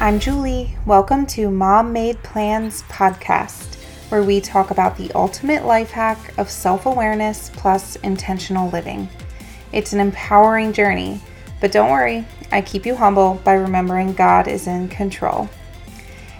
I'm 0.00 0.20
Julie. 0.20 0.76
Welcome 0.86 1.26
to 1.26 1.50
Mom 1.50 1.92
Made 1.92 2.22
Plans 2.22 2.84
podcast, 2.84 3.74
where 4.10 4.22
we 4.22 4.40
talk 4.40 4.70
about 4.70 4.96
the 4.96 5.10
ultimate 5.10 5.64
life 5.64 5.90
hack 5.90 6.38
of 6.38 6.48
self 6.48 6.86
awareness 6.86 7.50
plus 7.52 7.96
intentional 7.96 8.70
living. 8.70 9.08
It's 9.72 9.92
an 9.92 9.98
empowering 9.98 10.72
journey, 10.72 11.20
but 11.60 11.72
don't 11.72 11.90
worry, 11.90 12.24
I 12.52 12.60
keep 12.60 12.86
you 12.86 12.94
humble 12.94 13.40
by 13.42 13.54
remembering 13.54 14.12
God 14.12 14.46
is 14.46 14.68
in 14.68 14.86
control. 14.86 15.50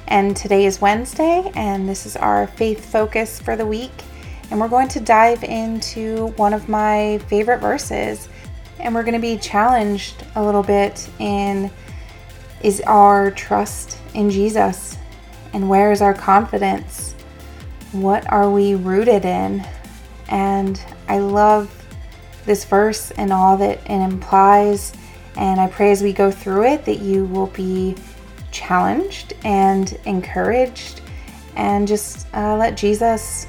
And 0.06 0.36
today 0.36 0.64
is 0.64 0.80
Wednesday, 0.80 1.50
and 1.56 1.88
this 1.88 2.06
is 2.06 2.14
our 2.14 2.46
faith 2.46 2.84
focus 2.92 3.40
for 3.40 3.56
the 3.56 3.66
week. 3.66 4.04
And 4.52 4.60
we're 4.60 4.68
going 4.68 4.88
to 4.88 5.00
dive 5.00 5.42
into 5.42 6.28
one 6.36 6.54
of 6.54 6.68
my 6.68 7.18
favorite 7.26 7.58
verses, 7.58 8.28
and 8.78 8.94
we're 8.94 9.02
going 9.02 9.14
to 9.14 9.18
be 9.18 9.36
challenged 9.36 10.24
a 10.36 10.44
little 10.44 10.62
bit 10.62 11.10
in 11.18 11.72
is 12.62 12.80
our 12.86 13.30
trust 13.30 13.98
in 14.14 14.30
Jesus? 14.30 14.96
And 15.52 15.68
where 15.68 15.92
is 15.92 16.02
our 16.02 16.14
confidence? 16.14 17.14
What 17.92 18.30
are 18.30 18.50
we 18.50 18.74
rooted 18.74 19.24
in? 19.24 19.66
And 20.28 20.80
I 21.08 21.18
love 21.18 21.74
this 22.44 22.64
verse 22.64 23.10
and 23.12 23.32
all 23.32 23.56
that 23.58 23.78
it 23.78 23.90
implies. 23.90 24.92
And 25.36 25.60
I 25.60 25.68
pray 25.68 25.90
as 25.90 26.02
we 26.02 26.12
go 26.12 26.30
through 26.30 26.64
it 26.64 26.84
that 26.84 27.00
you 27.00 27.24
will 27.26 27.46
be 27.48 27.94
challenged 28.50 29.34
and 29.44 29.98
encouraged 30.04 31.02
and 31.56 31.86
just 31.86 32.26
uh, 32.34 32.56
let 32.56 32.76
Jesus 32.76 33.46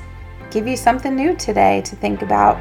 give 0.52 0.68
you 0.68 0.76
something 0.76 1.16
new 1.16 1.36
today 1.36 1.82
to 1.82 1.96
think 1.96 2.22
about. 2.22 2.58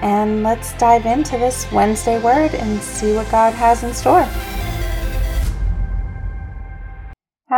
And 0.00 0.42
let's 0.42 0.76
dive 0.78 1.06
into 1.06 1.38
this 1.38 1.70
Wednesday 1.72 2.20
word 2.20 2.54
and 2.54 2.80
see 2.80 3.14
what 3.14 3.30
God 3.30 3.54
has 3.54 3.84
in 3.84 3.94
store. 3.94 4.28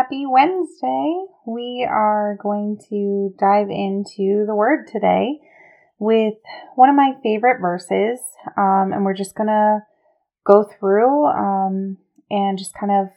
Happy 0.07 0.25
Wednesday! 0.25 1.25
We 1.49 1.85
are 1.91 2.39
going 2.41 2.79
to 2.91 3.35
dive 3.41 3.71
into 3.71 4.45
the 4.47 4.55
Word 4.55 4.87
today 4.87 5.41
with 5.99 6.35
one 6.77 6.89
of 6.89 6.95
my 6.95 7.15
favorite 7.25 7.61
verses, 7.61 8.21
um, 8.57 8.93
and 8.93 9.05
we're 9.05 9.17
just 9.17 9.35
going 9.35 9.49
to 9.49 9.81
go 10.47 10.63
through 10.63 11.27
um, 11.27 11.97
and 12.31 12.57
just 12.57 12.73
kind 12.79 12.93
of 12.93 13.09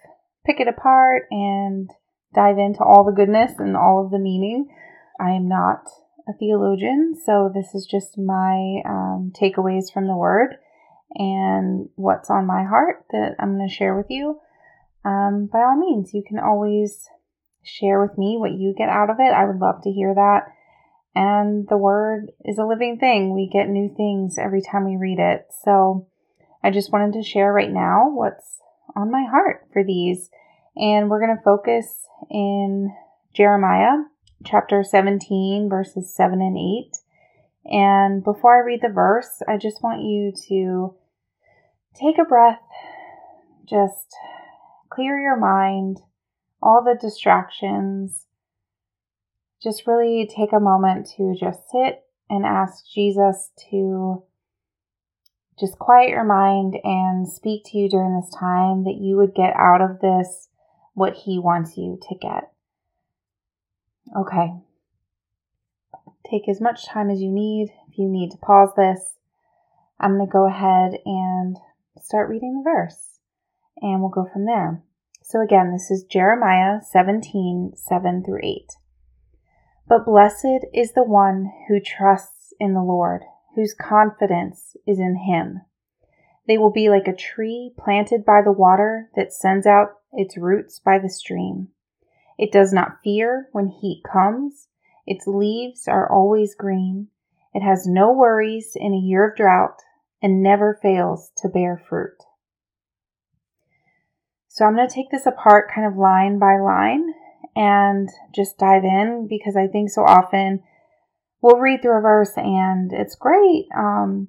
pick 0.48 0.60
it 0.60 0.68
apart 0.68 1.28
and 1.30 1.92
dive 2.34 2.58
into 2.58 2.84
all 2.84 3.06
the 3.06 3.16
goodness 3.16 3.52
and 3.60 3.78
all 3.78 4.04
of 4.04 4.10
the 4.10 4.18
meaning. 4.18 4.68
I 5.20 5.34
am 5.34 5.48
not 5.48 5.84
a 6.28 6.34
theologian, 6.40 7.14
so 7.24 7.52
this 7.54 7.76
is 7.76 7.86
just 7.86 8.18
my 8.18 8.82
um, 8.84 9.32
takeaways 9.40 9.94
from 9.94 10.08
the 10.08 10.18
Word 10.18 10.56
and 11.14 11.90
what's 11.94 12.32
on 12.32 12.48
my 12.48 12.64
heart 12.64 13.06
that 13.12 13.36
I'm 13.38 13.58
going 13.58 13.70
to 13.70 13.72
share 13.72 13.96
with 13.96 14.08
you 14.10 14.40
um, 15.06 15.50
by 15.52 15.60
all 15.60 15.78
means, 15.78 16.14
you 16.14 16.24
can 16.28 16.40
always 16.40 17.08
share 17.64 18.02
with 18.02 18.18
me 18.18 18.38
what 18.38 18.52
you 18.52 18.74
get 18.78 18.90
out 18.90 19.10
of 19.10 19.18
it. 19.20 19.32
I 19.32 19.46
would 19.46 19.60
love 19.60 19.82
to 19.84 19.92
hear 19.92 20.14
that. 20.14 20.52
And 21.16 21.68
the 21.68 21.78
word 21.78 22.32
is 22.46 22.58
a 22.58 22.66
living 22.66 22.98
thing. 23.00 23.34
We 23.34 23.50
get 23.52 23.68
new 23.68 23.94
things 23.96 24.38
every 24.38 24.62
time 24.62 24.86
we 24.86 24.98
read 24.98 25.20
it. 25.20 25.48
So 25.64 26.08
I 26.64 26.72
just 26.72 26.92
wanted 26.92 27.14
to 27.14 27.24
share 27.24 27.52
right 27.52 27.72
now 27.72 28.10
what's 28.12 28.60
on 28.96 29.12
my 29.12 29.26
heart 29.30 29.68
for 29.74 29.84
these. 29.84 30.30
And 30.76 31.10
we're 31.10 31.26
going 31.26 31.36
to 31.36 31.44
focus 31.44 31.86
in 32.30 32.94
Jeremiah 33.34 34.04
chapter 34.46 34.84
17, 34.84 35.68
verses 35.70 36.14
7 36.16 36.42
and 36.42 36.58
8. 36.58 36.98
And 37.66 38.24
before 38.24 38.56
I 38.56 38.66
read 38.66 38.82
the 38.82 38.90
verse, 38.90 39.42
I 39.48 39.58
just 39.58 39.84
want 39.84 40.04
you 40.04 40.32
to 40.48 40.96
take 42.00 42.18
a 42.18 42.24
breath, 42.24 42.62
just 43.68 44.16
clear 45.00 45.18
your 45.18 45.38
mind, 45.38 46.02
all 46.62 46.84
the 46.84 46.98
distractions. 47.00 48.26
Just 49.64 49.88
really 49.88 50.30
take 50.30 50.52
a 50.52 50.60
moment 50.60 51.08
to 51.16 51.36
just 51.40 51.60
sit 51.72 52.04
and 52.30 52.46
ask 52.46 52.84
Jesus 52.94 53.52
to 53.72 54.24
just 55.58 55.80
quiet 55.80 56.10
your 56.10 56.26
mind 56.26 56.76
and 56.84 57.30
speak 57.30 57.64
to 57.68 57.78
you 57.78 57.88
during 57.88 58.20
this 58.20 58.30
time 58.38 58.84
that 58.84 58.98
you 59.00 59.16
would 59.16 59.34
get 59.34 59.56
out 59.56 59.80
of 59.80 60.02
this 60.02 60.50
what 60.96 61.14
He 61.14 61.40
wants 61.40 61.78
you 61.78 61.98
to 62.10 62.16
get. 62.16 62.52
Okay. 64.18 64.52
Take 66.30 66.50
as 66.50 66.60
much 66.60 66.86
time 66.86 67.10
as 67.10 67.22
you 67.22 67.32
need. 67.32 67.70
If 67.90 67.98
you 67.98 68.10
need 68.10 68.32
to 68.32 68.38
pause 68.38 68.72
this, 68.76 69.00
I'm 69.98 70.18
going 70.18 70.28
to 70.28 70.32
go 70.32 70.46
ahead 70.46 71.00
and 71.06 71.56
start 72.02 72.30
reading 72.30 72.62
the 72.62 72.70
verse 72.70 73.10
and 73.82 74.02
we'll 74.02 74.10
go 74.10 74.28
from 74.32 74.46
there. 74.46 74.84
So 75.30 75.42
again, 75.42 75.72
this 75.72 75.92
is 75.92 76.06
Jeremiah 76.06 76.82
17 76.82 77.74
7 77.76 78.24
through 78.24 78.40
8. 78.42 78.66
But 79.88 80.04
blessed 80.04 80.66
is 80.74 80.94
the 80.94 81.04
one 81.04 81.52
who 81.68 81.80
trusts 81.80 82.52
in 82.60 82.74
the 82.74 82.82
Lord, 82.82 83.22
whose 83.56 83.76
confidence 83.76 84.76
is 84.88 84.98
in 84.98 85.18
him. 85.28 85.62
They 86.48 86.58
will 86.58 86.72
be 86.72 86.90
like 86.90 87.08
a 87.08 87.16
tree 87.16 87.76
planted 87.78 88.26
by 88.26 88.42
the 88.44 88.52
water 88.52 89.12
that 89.16 89.32
sends 89.32 89.68
out 89.68 89.90
its 90.12 90.36
roots 90.36 90.80
by 90.80 90.98
the 90.98 91.12
stream. 91.12 91.68
It 92.40 92.52
does 92.52 92.74
not 92.74 92.98
fear 93.04 93.50
when 93.52 93.68
heat 93.68 94.02
comes. 94.12 94.68
Its 95.06 95.28
leaves 95.28 95.88
are 95.88 96.12
always 96.12 96.56
green. 96.56 97.10
It 97.54 97.62
has 97.62 97.86
no 97.86 98.12
worries 98.12 98.72
in 98.76 98.96
a 98.96 98.98
year 98.98 99.30
of 99.30 99.38
drought 99.38 99.80
and 100.24 100.42
never 100.42 100.80
fails 100.82 101.32
to 101.38 101.50
bear 101.50 101.80
fruit. 101.88 102.18
So 104.60 104.66
I'm 104.66 104.76
going 104.76 104.90
to 104.90 104.94
take 104.94 105.10
this 105.10 105.26
apart 105.26 105.72
kind 105.74 105.88
of 105.88 105.96
line 105.96 106.38
by 106.38 106.60
line 106.60 107.14
and 107.56 108.10
just 108.36 108.58
dive 108.58 108.84
in 108.84 109.26
because 109.30 109.56
I 109.56 109.68
think 109.68 109.90
so 109.90 110.02
often 110.02 110.64
we'll 111.42 111.62
read 111.62 111.82
through 111.82 111.98
a 111.98 112.02
verse 112.02 112.34
and 112.36 112.92
it's 112.92 113.16
great. 113.16 113.68
Um, 113.74 114.28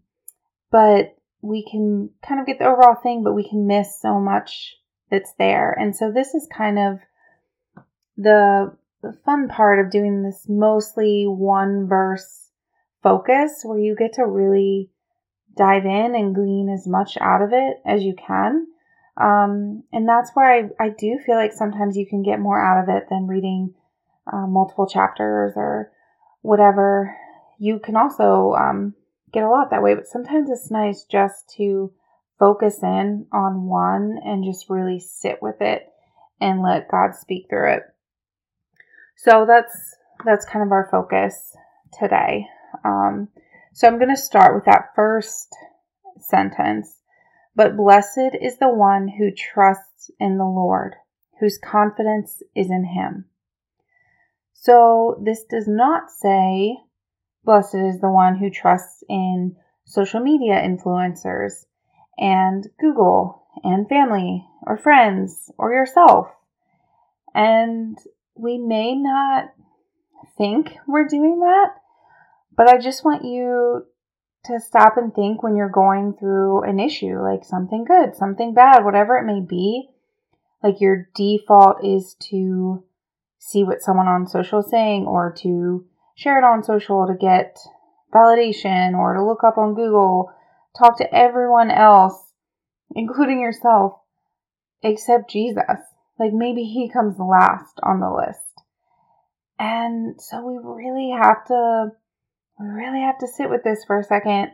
but 0.71 1.17
we 1.43 1.67
can 1.69 2.11
kind 2.25 2.41
of 2.41 2.47
get 2.47 2.61
the 2.61 2.67
overall 2.67 2.95
thing, 2.95 3.25
but 3.25 3.35
we 3.35 3.43
can 3.43 3.67
miss 3.67 4.01
so 4.01 4.21
much 4.21 4.77
that's 5.11 5.33
there. 5.37 5.77
And 5.77 5.97
so 5.97 6.13
this 6.13 6.33
is 6.33 6.47
kind 6.57 6.79
of 6.79 7.01
the, 8.17 8.77
the 9.03 9.19
fun 9.25 9.49
part 9.49 9.85
of 9.85 9.91
doing 9.91 10.23
this 10.23 10.47
mostly 10.49 11.25
one 11.27 11.89
verse 11.89 12.51
focus 13.03 13.63
where 13.65 13.81
you 13.81 13.97
get 13.99 14.13
to 14.13 14.25
really 14.25 14.93
dive 15.57 15.87
in 15.87 16.15
and 16.15 16.37
glean 16.37 16.69
as 16.73 16.87
much 16.87 17.19
out 17.21 17.43
of 17.43 17.49
it 17.53 17.79
as 17.85 18.05
you 18.05 18.15
can. 18.15 18.69
Um, 19.21 19.85
and 19.93 20.09
that's 20.09 20.31
where 20.35 20.51
I, 20.51 20.85
I 20.85 20.89
do 20.89 21.19
feel 21.25 21.37
like 21.37 21.53
sometimes 21.53 21.97
you 21.97 22.07
can 22.07 22.23
get 22.23 22.41
more 22.41 22.59
out 22.59 22.83
of 22.83 22.89
it 22.89 23.09
than 23.11 23.27
reading 23.27 23.75
uh, 24.33 24.47
multiple 24.47 24.87
chapters 24.87 25.53
or 25.57 25.93
whatever. 26.43 27.15
You 27.59 27.79
can 27.79 27.97
also 27.97 28.55
um, 28.59 28.95
get 29.33 29.45
a 29.45 29.49
lot 29.49 29.71
that 29.71 29.83
way, 29.83 29.95
but 29.95 30.07
sometimes 30.07 30.49
it's 30.49 30.71
nice 30.71 31.05
just 31.05 31.53
to 31.57 31.93
focus 32.39 32.83
in 32.83 33.27
on 33.33 33.67
one 33.67 34.19
and 34.25 34.45
just 34.45 34.71
really 34.71 34.99
sit 34.99 35.43
with 35.43 35.61
it 35.61 35.87
and 36.41 36.63
let 36.63 36.91
God 36.91 37.15
speak 37.15 37.47
through 37.51 37.75
it. 37.75 37.83
So 39.17 39.45
that's 39.47 39.97
that's 40.25 40.47
kind 40.47 40.65
of 40.65 40.73
our 40.73 40.89
focus 40.91 41.55
today. 41.99 42.47
Um, 42.85 43.29
so 43.75 43.87
I'm 43.87 43.99
going 43.99 44.15
to 44.15 44.21
start 44.21 44.55
with 44.55 44.65
that 44.65 44.93
first 44.95 45.55
sentence 46.19 47.00
but 47.61 47.77
blessed 47.77 48.37
is 48.41 48.57
the 48.57 48.71
one 48.71 49.07
who 49.07 49.31
trusts 49.31 50.11
in 50.19 50.39
the 50.39 50.47
Lord, 50.47 50.95
whose 51.41 51.59
confidence 51.59 52.43
is 52.57 52.71
in 52.71 52.87
him. 52.87 53.27
So 54.55 55.21
this 55.23 55.45
does 55.45 55.69
not 55.69 56.05
say, 56.11 56.79
blessed 57.45 57.75
is 57.75 58.01
the 58.01 58.09
one 58.09 58.39
who 58.39 58.49
trusts 58.49 59.05
in 59.11 59.57
social 59.85 60.21
media 60.21 60.55
influencers 60.55 61.67
and 62.17 62.67
Google 62.81 63.45
and 63.63 63.87
family 63.87 64.43
or 64.63 64.79
friends 64.79 65.53
or 65.59 65.75
yourself. 65.75 66.29
And 67.35 67.99
we 68.37 68.57
may 68.57 68.95
not 68.95 69.53
think 70.39 70.79
we're 70.89 71.07
doing 71.07 71.41
that, 71.41 71.75
but 72.57 72.69
I 72.69 72.79
just 72.79 73.05
want 73.05 73.27
you 73.27 73.85
to 74.45 74.59
stop 74.59 74.97
and 74.97 75.15
think 75.15 75.43
when 75.43 75.57
you're 75.57 75.69
going 75.69 76.15
through 76.19 76.63
an 76.63 76.81
issue, 76.81 77.21
like 77.21 77.45
something 77.45 77.85
good, 77.85 78.17
something 78.17 78.55
bad, 78.55 78.85
whatever 78.85 79.17
it 79.17 79.27
may 79.27 79.41
be. 79.41 79.89
Like 80.63 80.81
your 80.81 81.09
default 81.15 81.85
is 81.85 82.17
to 82.31 82.85
see 83.39 83.65
what 83.65 83.83
someone 83.83 84.09
on 84.09 84.27
social 84.27 84.61
is 84.61 84.71
saying 84.71 85.07
or 85.07 85.35
to 85.39 85.87
share 86.15 86.39
it 86.39 86.45
on 86.45 86.63
social 86.63 87.07
to 87.07 87.15
get 87.15 87.59
validation 88.13 88.95
or 88.95 89.15
to 89.15 89.25
look 89.25 89.45
up 89.45 89.57
on 89.57 89.75
Google, 89.75 90.33
talk 90.77 90.99
to 90.99 91.15
everyone 91.15 91.71
else, 91.71 92.33
including 92.95 93.41
yourself, 93.41 93.95
except 94.83 95.31
Jesus. 95.31 95.65
Like 96.19 96.33
maybe 96.33 96.65
he 96.65 96.91
comes 96.91 97.19
last 97.19 97.81
on 97.83 98.01
the 98.01 98.11
list. 98.11 98.41
And 99.59 100.21
so 100.21 100.47
we 100.47 100.59
really 100.59 101.11
have 101.11 101.47
to 101.47 101.93
we 102.61 102.69
really 102.69 103.01
have 103.01 103.19
to 103.19 103.27
sit 103.27 103.49
with 103.49 103.65
this 103.65 103.85
for 103.87 103.99
a 103.99 104.05
second 104.05 104.51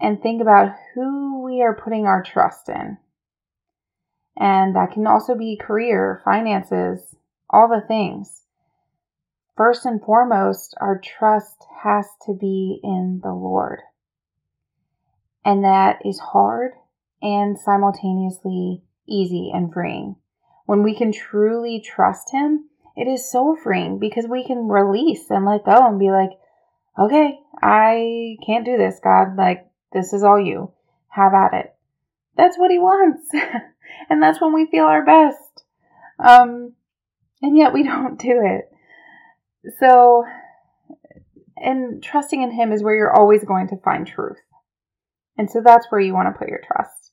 and 0.00 0.20
think 0.20 0.42
about 0.42 0.74
who 0.94 1.44
we 1.44 1.62
are 1.62 1.80
putting 1.80 2.04
our 2.04 2.22
trust 2.22 2.68
in. 2.68 2.98
And 4.36 4.74
that 4.74 4.92
can 4.92 5.06
also 5.06 5.36
be 5.36 5.60
career, 5.60 6.22
finances, 6.24 7.14
all 7.48 7.68
the 7.68 7.86
things. 7.86 8.42
First 9.56 9.86
and 9.86 10.02
foremost, 10.02 10.74
our 10.80 10.98
trust 10.98 11.66
has 11.84 12.06
to 12.26 12.34
be 12.34 12.80
in 12.82 13.20
the 13.22 13.32
Lord. 13.32 13.80
And 15.44 15.62
that 15.64 16.00
is 16.04 16.18
hard 16.18 16.72
and 17.22 17.58
simultaneously 17.58 18.82
easy 19.06 19.52
and 19.54 19.72
freeing. 19.72 20.16
When 20.66 20.82
we 20.82 20.96
can 20.96 21.12
truly 21.12 21.80
trust 21.80 22.32
Him, 22.32 22.70
it 22.96 23.06
is 23.06 23.30
so 23.30 23.56
freeing 23.62 23.98
because 23.98 24.26
we 24.26 24.44
can 24.44 24.68
release 24.68 25.30
and 25.30 25.44
let 25.44 25.64
go 25.64 25.86
and 25.86 25.98
be 25.98 26.10
like, 26.10 26.30
okay, 27.00 27.38
I 27.62 28.36
can't 28.46 28.64
do 28.64 28.76
this, 28.76 29.00
God. 29.02 29.36
Like, 29.36 29.66
this 29.92 30.12
is 30.12 30.22
all 30.22 30.38
you. 30.38 30.72
Have 31.08 31.34
at 31.34 31.54
it. 31.54 31.74
That's 32.36 32.56
what 32.56 32.70
He 32.70 32.78
wants. 32.78 33.28
and 34.10 34.22
that's 34.22 34.40
when 34.40 34.52
we 34.52 34.66
feel 34.70 34.84
our 34.84 35.04
best. 35.04 35.64
Um, 36.24 36.74
and 37.42 37.56
yet 37.56 37.72
we 37.72 37.82
don't 37.84 38.18
do 38.18 38.42
it. 38.44 38.70
So, 39.78 40.24
and 41.56 42.02
trusting 42.02 42.42
in 42.42 42.52
Him 42.52 42.72
is 42.72 42.82
where 42.82 42.94
you're 42.94 43.18
always 43.18 43.44
going 43.44 43.68
to 43.68 43.80
find 43.84 44.06
truth. 44.06 44.38
And 45.36 45.50
so 45.50 45.62
that's 45.64 45.86
where 45.90 46.00
you 46.00 46.12
want 46.12 46.32
to 46.32 46.38
put 46.38 46.48
your 46.48 46.60
trust. 46.64 47.12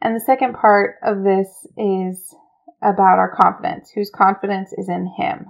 And 0.00 0.14
the 0.14 0.20
second 0.20 0.54
part 0.54 0.96
of 1.02 1.24
this 1.24 1.48
is 1.78 2.34
about 2.82 3.18
our 3.18 3.34
confidence, 3.34 3.90
whose 3.94 4.10
confidence 4.10 4.72
is 4.76 4.88
in 4.88 5.12
Him. 5.18 5.46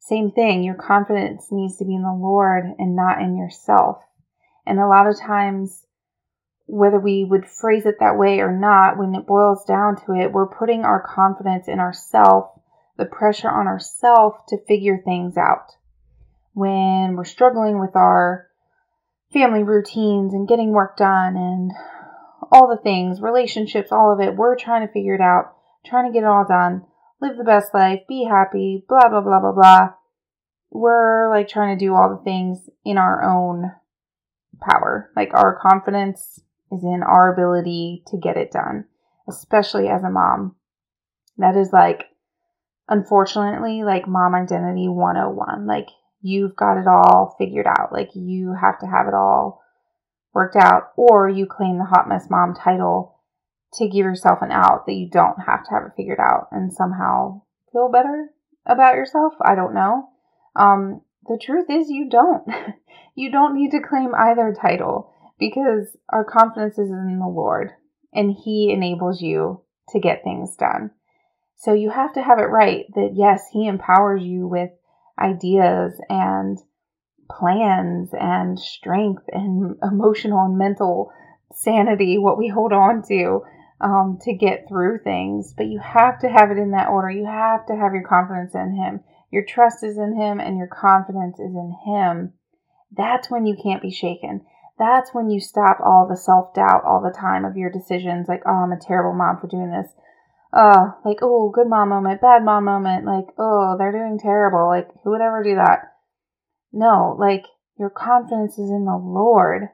Same 0.00 0.32
thing, 0.32 0.64
your 0.64 0.74
confidence 0.74 1.48
needs 1.52 1.76
to 1.76 1.84
be 1.84 1.94
in 1.94 2.02
the 2.02 2.12
Lord 2.12 2.64
and 2.78 2.96
not 2.96 3.20
in 3.20 3.36
yourself. 3.36 4.02
And 4.66 4.80
a 4.80 4.88
lot 4.88 5.06
of 5.06 5.20
times, 5.20 5.84
whether 6.66 6.98
we 6.98 7.24
would 7.24 7.46
phrase 7.46 7.84
it 7.84 7.96
that 8.00 8.18
way 8.18 8.40
or 8.40 8.50
not, 8.50 8.98
when 8.98 9.14
it 9.14 9.26
boils 9.26 9.64
down 9.66 9.96
to 10.06 10.14
it, 10.14 10.32
we're 10.32 10.46
putting 10.46 10.84
our 10.84 11.02
confidence 11.02 11.68
in 11.68 11.80
ourself, 11.80 12.50
the 12.96 13.04
pressure 13.04 13.50
on 13.50 13.66
ourself 13.66 14.46
to 14.48 14.64
figure 14.64 14.98
things 15.04 15.36
out. 15.36 15.72
When 16.54 17.14
we're 17.14 17.24
struggling 17.24 17.78
with 17.78 17.94
our 17.94 18.48
family 19.32 19.62
routines 19.62 20.32
and 20.32 20.48
getting 20.48 20.72
work 20.72 20.96
done 20.96 21.36
and 21.36 21.72
all 22.50 22.68
the 22.68 22.82
things, 22.82 23.20
relationships, 23.20 23.92
all 23.92 24.12
of 24.12 24.20
it, 24.20 24.34
we're 24.34 24.56
trying 24.56 24.86
to 24.86 24.92
figure 24.92 25.14
it 25.14 25.20
out, 25.20 25.56
trying 25.84 26.06
to 26.06 26.12
get 26.12 26.24
it 26.24 26.28
all 26.28 26.46
done, 26.48 26.86
live 27.20 27.36
the 27.36 27.44
best 27.44 27.74
life, 27.74 28.00
be 28.08 28.24
happy, 28.24 28.84
blah, 28.88 29.08
blah, 29.08 29.20
blah, 29.20 29.40
blah, 29.40 29.52
blah. 29.52 29.88
We're 30.70 31.28
like 31.30 31.48
trying 31.48 31.76
to 31.76 31.84
do 31.84 31.94
all 31.94 32.16
the 32.16 32.24
things 32.24 32.68
in 32.84 32.96
our 32.96 33.22
own 33.22 33.72
power. 34.60 35.10
Like 35.16 35.34
our 35.34 35.58
confidence 35.60 36.40
is 36.72 36.82
in 36.82 37.02
our 37.02 37.32
ability 37.32 38.04
to 38.08 38.18
get 38.18 38.36
it 38.36 38.52
done, 38.52 38.84
especially 39.28 39.88
as 39.88 40.02
a 40.02 40.10
mom. 40.10 40.56
That 41.38 41.56
is 41.56 41.72
like, 41.72 42.04
unfortunately, 42.88 43.82
like 43.82 44.06
mom 44.06 44.34
identity 44.34 44.88
101. 44.88 45.66
Like 45.66 45.88
you've 46.22 46.56
got 46.56 46.78
it 46.78 46.86
all 46.86 47.34
figured 47.38 47.66
out. 47.66 47.92
Like 47.92 48.10
you 48.14 48.54
have 48.60 48.78
to 48.80 48.86
have 48.86 49.08
it 49.08 49.14
all 49.14 49.62
worked 50.32 50.56
out, 50.56 50.92
or 50.96 51.28
you 51.28 51.46
claim 51.46 51.78
the 51.78 51.84
hot 51.84 52.08
mess 52.08 52.28
mom 52.30 52.54
title 52.54 53.19
to 53.74 53.88
give 53.88 54.04
yourself 54.04 54.40
an 54.42 54.50
out 54.50 54.86
that 54.86 54.94
you 54.94 55.08
don't 55.08 55.40
have 55.46 55.64
to 55.64 55.70
have 55.70 55.84
it 55.84 55.92
figured 55.96 56.18
out 56.20 56.48
and 56.50 56.72
somehow 56.72 57.42
feel 57.72 57.90
better 57.90 58.30
about 58.66 58.94
yourself. 58.94 59.34
I 59.40 59.54
don't 59.54 59.74
know. 59.74 60.08
Um, 60.56 61.02
the 61.28 61.38
truth 61.40 61.66
is, 61.68 61.88
you 61.88 62.08
don't. 62.10 62.42
you 63.14 63.30
don't 63.30 63.54
need 63.54 63.70
to 63.70 63.80
claim 63.80 64.14
either 64.14 64.54
title 64.58 65.12
because 65.38 65.96
our 66.08 66.24
confidence 66.24 66.78
is 66.78 66.90
in 66.90 67.18
the 67.18 67.28
Lord 67.28 67.70
and 68.12 68.34
He 68.44 68.72
enables 68.72 69.22
you 69.22 69.62
to 69.90 70.00
get 70.00 70.24
things 70.24 70.56
done. 70.56 70.90
So 71.56 71.72
you 71.74 71.90
have 71.90 72.14
to 72.14 72.22
have 72.22 72.38
it 72.38 72.48
right 72.48 72.86
that 72.94 73.12
yes, 73.14 73.44
He 73.52 73.66
empowers 73.66 74.22
you 74.22 74.48
with 74.48 74.70
ideas 75.18 76.00
and 76.08 76.58
plans 77.30 78.10
and 78.18 78.58
strength 78.58 79.22
and 79.30 79.76
emotional 79.82 80.44
and 80.46 80.58
mental 80.58 81.12
sanity, 81.54 82.18
what 82.18 82.38
we 82.38 82.48
hold 82.48 82.72
on 82.72 83.02
to 83.08 83.42
um, 83.80 84.18
to 84.22 84.32
get 84.32 84.68
through 84.68 85.00
things. 85.02 85.54
But 85.56 85.66
you 85.66 85.80
have 85.80 86.18
to 86.20 86.28
have 86.28 86.50
it 86.50 86.58
in 86.58 86.72
that 86.72 86.88
order. 86.88 87.10
You 87.10 87.26
have 87.26 87.66
to 87.66 87.76
have 87.76 87.92
your 87.92 88.06
confidence 88.06 88.54
in 88.54 88.76
Him. 88.76 89.00
Your 89.30 89.44
trust 89.44 89.82
is 89.82 89.96
in 89.96 90.16
Him 90.16 90.40
and 90.40 90.56
your 90.56 90.68
confidence 90.68 91.38
is 91.38 91.54
in 91.54 91.76
Him. 91.86 92.34
That's 92.96 93.30
when 93.30 93.46
you 93.46 93.56
can't 93.62 93.82
be 93.82 93.90
shaken. 93.90 94.44
That's 94.78 95.12
when 95.12 95.30
you 95.30 95.40
stop 95.40 95.78
all 95.84 96.08
the 96.08 96.16
self 96.16 96.54
doubt 96.54 96.84
all 96.84 97.02
the 97.02 97.16
time 97.16 97.44
of 97.44 97.56
your 97.56 97.70
decisions, 97.70 98.28
like, 98.28 98.42
oh, 98.46 98.64
I'm 98.64 98.72
a 98.72 98.80
terrible 98.80 99.16
mom 99.16 99.38
for 99.38 99.46
doing 99.46 99.70
this 99.70 99.92
uh, 100.52 100.92
like, 101.04 101.18
oh, 101.22 101.50
good 101.50 101.68
mom 101.68 101.90
moment, 101.90 102.20
bad 102.20 102.44
mom 102.44 102.64
moment, 102.64 103.04
like, 103.04 103.26
oh, 103.38 103.76
they're 103.78 103.92
doing 103.92 104.18
terrible. 104.18 104.66
Like, 104.66 104.88
who 105.02 105.10
would 105.10 105.20
ever 105.20 105.42
do 105.44 105.54
that? 105.56 105.92
No, 106.72 107.16
like, 107.18 107.44
your 107.78 107.90
confidence 107.90 108.58
is 108.58 108.70
in 108.70 108.84
the 108.84 108.96
Lord, 108.96 109.68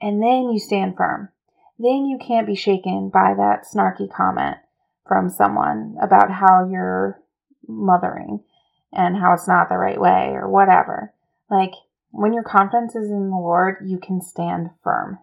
and 0.00 0.22
then 0.22 0.50
you 0.50 0.58
stand 0.58 0.96
firm. 0.96 1.28
Then 1.78 2.06
you 2.06 2.18
can't 2.18 2.46
be 2.46 2.54
shaken 2.54 3.10
by 3.10 3.34
that 3.36 3.64
snarky 3.64 4.10
comment 4.10 4.56
from 5.06 5.28
someone 5.28 5.96
about 6.00 6.30
how 6.30 6.68
you're 6.68 7.20
mothering 7.68 8.42
and 8.92 9.16
how 9.16 9.34
it's 9.34 9.48
not 9.48 9.68
the 9.68 9.76
right 9.76 10.00
way 10.00 10.30
or 10.32 10.48
whatever. 10.48 11.12
Like, 11.50 11.72
when 12.10 12.32
your 12.32 12.42
confidence 12.42 12.94
is 12.94 13.10
in 13.10 13.30
the 13.30 13.36
Lord, 13.36 13.76
you 13.84 13.98
can 13.98 14.20
stand 14.22 14.70
firm 14.82 15.18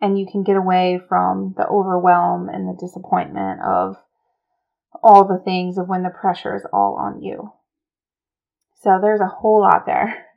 and 0.00 0.18
you 0.18 0.26
can 0.30 0.42
get 0.42 0.56
away 0.56 1.00
from 1.08 1.54
the 1.56 1.66
overwhelm 1.66 2.48
and 2.48 2.68
the 2.68 2.78
disappointment 2.80 3.60
of 3.62 3.96
all 5.02 5.24
the 5.24 5.42
things 5.44 5.78
of 5.78 5.88
when 5.88 6.02
the 6.02 6.10
pressure 6.10 6.56
is 6.56 6.66
all 6.72 6.96
on 6.98 7.22
you. 7.22 7.52
So 8.82 8.98
there's 9.00 9.20
a 9.20 9.26
whole 9.26 9.60
lot 9.60 9.86
there. 9.86 10.24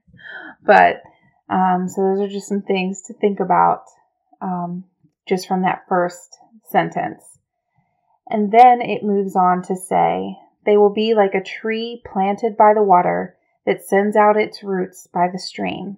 But 0.64 1.02
um, 1.50 1.88
so 1.90 2.02
those 2.02 2.20
are 2.20 2.32
just 2.32 2.48
some 2.48 2.62
things 2.62 3.02
to 3.08 3.16
think 3.16 3.40
about 3.40 3.86
um, 4.42 4.86
just 5.28 5.48
from 5.48 5.62
that 5.64 5.84
first 5.88 6.38
sentence. 6.70 7.24
And 8.30 8.52
then 8.52 8.82
it 8.82 9.04
moves 9.04 9.36
on 9.36 9.62
to 9.64 9.76
say, 9.76 10.38
they 10.66 10.78
will 10.78 10.94
be 10.94 11.14
like 11.14 11.34
a 11.34 11.44
tree 11.44 12.02
planted 12.12 12.56
by 12.56 12.74
the 12.74 12.84
water 12.84 13.36
that 13.66 13.84
sends 13.84 14.16
out 14.16 14.38
its 14.38 14.64
roots 14.64 15.08
by 15.14 15.28
the 15.32 15.40
stream 15.40 15.98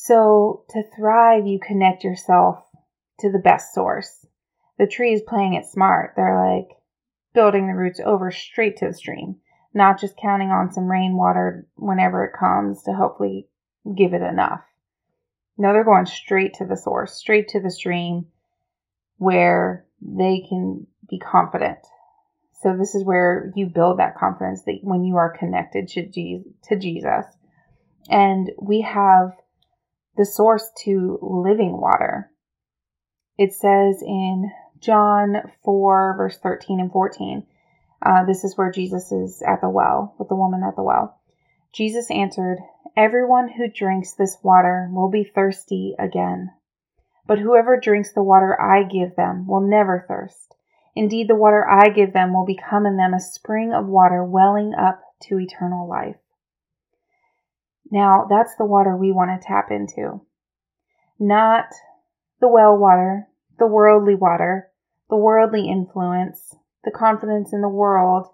so 0.00 0.62
to 0.70 0.84
thrive, 0.96 1.48
you 1.48 1.58
connect 1.58 2.04
yourself 2.04 2.64
to 3.18 3.32
the 3.32 3.40
best 3.40 3.74
source. 3.74 4.24
The 4.78 4.86
tree 4.86 5.12
is 5.12 5.22
playing 5.26 5.54
it 5.54 5.66
smart. 5.66 6.12
They're 6.14 6.38
like 6.38 6.68
building 7.34 7.66
the 7.66 7.74
roots 7.74 8.00
over 8.06 8.30
straight 8.30 8.76
to 8.76 8.86
the 8.86 8.94
stream, 8.94 9.40
not 9.74 10.00
just 10.00 10.16
counting 10.16 10.50
on 10.50 10.70
some 10.70 10.88
rainwater 10.88 11.66
whenever 11.74 12.24
it 12.24 12.38
comes 12.38 12.84
to 12.84 12.92
hopefully 12.92 13.48
give 13.92 14.14
it 14.14 14.22
enough. 14.22 14.60
No, 15.58 15.72
they're 15.72 15.84
going 15.84 16.06
straight 16.06 16.54
to 16.54 16.64
the 16.64 16.76
source, 16.76 17.14
straight 17.14 17.48
to 17.48 17.60
the 17.60 17.70
stream 17.70 18.26
where 19.16 19.84
they 20.00 20.46
can 20.48 20.86
be 21.10 21.18
confident. 21.18 21.78
So 22.62 22.76
this 22.76 22.94
is 22.94 23.04
where 23.04 23.52
you 23.54 23.66
build 23.66 23.98
that 23.98 24.16
confidence 24.16 24.62
that 24.62 24.78
when 24.82 25.04
you 25.04 25.16
are 25.16 25.36
connected 25.36 25.88
to 25.88 26.08
Jesus. 26.78 27.24
And 28.08 28.50
we 28.60 28.82
have 28.82 29.32
the 30.16 30.24
source 30.24 30.68
to 30.84 31.18
living 31.22 31.80
water. 31.80 32.30
It 33.36 33.52
says 33.52 34.02
in 34.02 34.50
John 34.80 35.36
4, 35.64 36.14
verse 36.16 36.38
13 36.38 36.80
and 36.80 36.90
14, 36.90 37.46
uh, 38.00 38.24
this 38.24 38.44
is 38.44 38.56
where 38.56 38.70
Jesus 38.70 39.12
is 39.12 39.42
at 39.46 39.60
the 39.60 39.68
well, 39.68 40.14
with 40.18 40.28
the 40.28 40.36
woman 40.36 40.62
at 40.66 40.76
the 40.76 40.82
well. 40.82 41.20
Jesus 41.72 42.10
answered, 42.10 42.58
Everyone 42.98 43.48
who 43.50 43.70
drinks 43.70 44.14
this 44.14 44.38
water 44.42 44.90
will 44.92 45.08
be 45.08 45.22
thirsty 45.22 45.94
again. 46.00 46.50
But 47.28 47.38
whoever 47.38 47.78
drinks 47.78 48.12
the 48.12 48.24
water 48.24 48.60
I 48.60 48.82
give 48.82 49.14
them 49.14 49.46
will 49.46 49.60
never 49.60 50.04
thirst. 50.08 50.56
Indeed, 50.96 51.28
the 51.28 51.36
water 51.36 51.64
I 51.64 51.90
give 51.90 52.12
them 52.12 52.34
will 52.34 52.44
become 52.44 52.86
in 52.86 52.96
them 52.96 53.14
a 53.14 53.20
spring 53.20 53.72
of 53.72 53.86
water 53.86 54.24
welling 54.24 54.74
up 54.74 55.00
to 55.28 55.38
eternal 55.38 55.88
life. 55.88 56.16
Now, 57.88 58.26
that's 58.28 58.56
the 58.56 58.64
water 58.64 58.96
we 58.96 59.12
want 59.12 59.30
to 59.30 59.46
tap 59.46 59.70
into. 59.70 60.22
Not 61.20 61.66
the 62.40 62.48
well 62.48 62.76
water, 62.76 63.28
the 63.60 63.68
worldly 63.68 64.16
water, 64.16 64.72
the 65.08 65.16
worldly 65.16 65.68
influence, 65.68 66.56
the 66.82 66.90
confidence 66.90 67.52
in 67.52 67.60
the 67.60 67.68
world. 67.68 68.26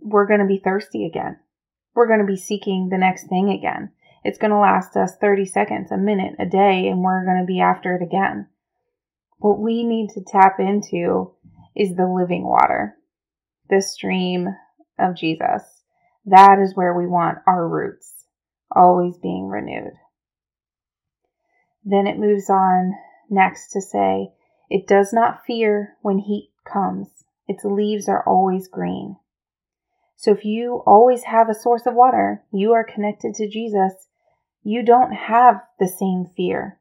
We're 0.00 0.26
going 0.26 0.40
to 0.40 0.46
be 0.46 0.60
thirsty 0.62 1.06
again. 1.06 1.38
We're 1.94 2.06
going 2.06 2.20
to 2.20 2.26
be 2.26 2.36
seeking 2.36 2.88
the 2.88 2.98
next 2.98 3.28
thing 3.28 3.50
again. 3.50 3.92
It's 4.24 4.38
going 4.38 4.50
to 4.50 4.58
last 4.58 4.96
us 4.96 5.16
30 5.20 5.46
seconds, 5.46 5.90
a 5.90 5.96
minute, 5.96 6.34
a 6.38 6.46
day, 6.46 6.86
and 6.88 7.02
we're 7.02 7.24
going 7.24 7.40
to 7.40 7.46
be 7.46 7.60
after 7.60 7.94
it 7.94 8.02
again. 8.02 8.48
What 9.38 9.58
we 9.58 9.84
need 9.84 10.10
to 10.10 10.24
tap 10.24 10.60
into 10.60 11.32
is 11.74 11.96
the 11.96 12.06
living 12.06 12.44
water, 12.44 12.96
the 13.68 13.82
stream 13.82 14.48
of 14.98 15.16
Jesus. 15.16 15.62
That 16.24 16.58
is 16.60 16.76
where 16.76 16.94
we 16.94 17.06
want 17.06 17.38
our 17.46 17.68
roots, 17.68 18.26
always 18.70 19.18
being 19.18 19.48
renewed. 19.48 19.94
Then 21.84 22.06
it 22.06 22.18
moves 22.18 22.48
on 22.48 22.92
next 23.28 23.72
to 23.72 23.80
say, 23.80 24.32
It 24.70 24.86
does 24.86 25.12
not 25.12 25.44
fear 25.44 25.96
when 26.00 26.18
heat 26.18 26.52
comes. 26.64 27.08
Its 27.48 27.64
leaves 27.64 28.08
are 28.08 28.22
always 28.24 28.68
green. 28.68 29.16
So 30.22 30.30
if 30.30 30.44
you 30.44 30.84
always 30.86 31.24
have 31.24 31.48
a 31.48 31.54
source 31.54 31.84
of 31.84 31.94
water, 31.94 32.44
you 32.52 32.74
are 32.74 32.84
connected 32.84 33.34
to 33.34 33.48
Jesus, 33.48 33.92
you 34.62 34.84
don't 34.84 35.10
have 35.10 35.60
the 35.80 35.88
same 35.88 36.26
fear 36.36 36.78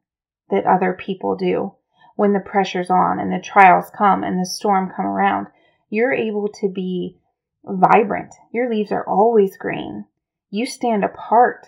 that 0.52 0.68
other 0.68 0.94
people 0.94 1.36
do 1.36 1.74
when 2.16 2.34
the 2.34 2.40
pressure's 2.40 2.92
on 2.92 3.20
and 3.20 3.34
the 3.34 3.44
trials 3.44 3.90
come 3.98 4.24
and 4.24 4.40
the 4.40 4.46
storm 4.46 4.92
come 4.96 5.08
around. 5.08 5.48
You're 5.90 6.14
able 6.14 6.50
to 6.62 6.70
be 6.70 7.18
vibrant. 7.64 8.32
Your 8.54 8.70
leaves 8.70 8.92
are 8.92 9.10
always 9.10 9.58
green. 9.58 10.06
You 10.52 10.68
stand 10.68 11.04
apart. 11.04 11.66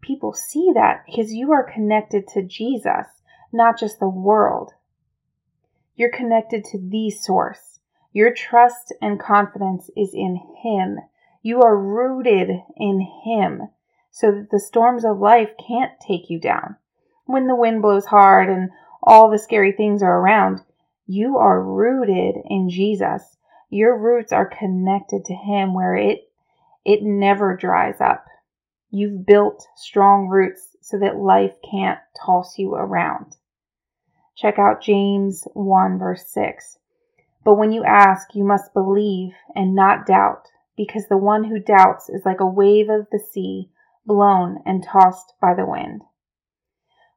People 0.00 0.32
see 0.32 0.72
that 0.74 1.04
because 1.06 1.32
you 1.32 1.52
are 1.52 1.72
connected 1.72 2.26
to 2.34 2.42
Jesus, 2.42 3.06
not 3.52 3.78
just 3.78 4.00
the 4.00 4.08
world. 4.08 4.72
You're 5.94 6.10
connected 6.10 6.64
to 6.72 6.78
the 6.78 7.10
source. 7.10 7.71
Your 8.12 8.32
trust 8.34 8.92
and 9.00 9.18
confidence 9.18 9.90
is 9.96 10.12
in 10.12 10.38
Him. 10.62 10.98
You 11.40 11.62
are 11.62 11.76
rooted 11.76 12.50
in 12.76 13.00
Him 13.24 13.68
so 14.10 14.30
that 14.30 14.50
the 14.50 14.60
storms 14.60 15.04
of 15.04 15.18
life 15.18 15.50
can't 15.66 15.92
take 15.98 16.28
you 16.28 16.38
down. 16.38 16.76
When 17.24 17.46
the 17.46 17.56
wind 17.56 17.80
blows 17.80 18.04
hard 18.04 18.50
and 18.50 18.70
all 19.02 19.30
the 19.30 19.38
scary 19.38 19.72
things 19.72 20.02
are 20.02 20.20
around, 20.20 20.60
you 21.06 21.38
are 21.38 21.62
rooted 21.62 22.36
in 22.44 22.68
Jesus. 22.68 23.36
Your 23.70 23.96
roots 23.96 24.32
are 24.32 24.46
connected 24.46 25.24
to 25.24 25.34
Him 25.34 25.72
where 25.72 25.96
it, 25.96 26.30
it 26.84 27.02
never 27.02 27.56
dries 27.56 28.00
up. 28.00 28.26
You've 28.90 29.24
built 29.24 29.66
strong 29.74 30.28
roots 30.28 30.76
so 30.82 30.98
that 30.98 31.16
life 31.16 31.54
can't 31.68 31.98
toss 32.24 32.58
you 32.58 32.74
around. 32.74 33.36
Check 34.36 34.58
out 34.58 34.82
James 34.82 35.48
1 35.54 35.98
verse 35.98 36.26
6. 36.26 36.78
But 37.44 37.54
when 37.54 37.72
you 37.72 37.84
ask, 37.84 38.34
you 38.34 38.44
must 38.44 38.72
believe 38.72 39.32
and 39.54 39.74
not 39.74 40.06
doubt, 40.06 40.48
because 40.76 41.08
the 41.08 41.16
one 41.16 41.44
who 41.44 41.58
doubts 41.58 42.08
is 42.08 42.24
like 42.24 42.40
a 42.40 42.46
wave 42.46 42.88
of 42.88 43.06
the 43.10 43.18
sea, 43.18 43.70
blown 44.06 44.62
and 44.64 44.82
tossed 44.82 45.34
by 45.40 45.54
the 45.54 45.66
wind. 45.66 46.02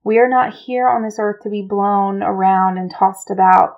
We 0.03 0.19
are 0.19 0.29
not 0.29 0.53
here 0.53 0.87
on 0.87 1.03
this 1.03 1.17
earth 1.19 1.41
to 1.43 1.49
be 1.49 1.65
blown 1.67 2.21
around 2.21 2.77
and 2.77 2.91
tossed 2.91 3.31
about, 3.31 3.77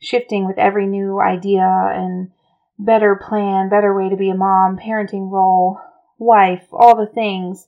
shifting 0.00 0.46
with 0.46 0.58
every 0.58 0.86
new 0.86 1.20
idea 1.20 1.62
and 1.62 2.30
better 2.78 3.16
plan, 3.16 3.68
better 3.68 3.96
way 3.96 4.08
to 4.08 4.16
be 4.16 4.30
a 4.30 4.36
mom, 4.36 4.78
parenting 4.78 5.30
role, 5.30 5.80
wife, 6.16 6.66
all 6.72 6.96
the 6.96 7.10
things. 7.12 7.66